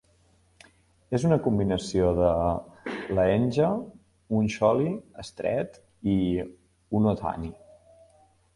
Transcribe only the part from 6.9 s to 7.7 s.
un "odhani".